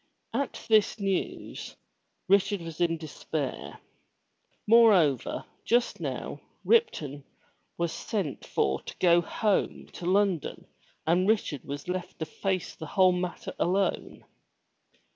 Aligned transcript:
At 0.33 0.65
this 0.67 0.99
news, 0.99 1.75
Richard 2.27 2.61
was 2.61 2.81
in 2.81 2.97
despair. 2.97 3.77
Moreover, 4.65 5.45
just 5.63 5.99
now 5.99 6.41
Ripton 6.65 7.23
was 7.77 7.91
sent 7.91 8.43
for 8.43 8.81
to 8.81 8.97
go 8.97 9.21
home 9.21 9.85
to 9.93 10.07
London 10.07 10.65
and 11.05 11.27
Richard 11.29 11.63
was 11.63 11.87
left 11.87 12.17
to 12.17 12.25
face 12.25 12.73
the 12.73 12.87
whole 12.87 13.11
matter 13.11 13.53
alone. 13.59 14.25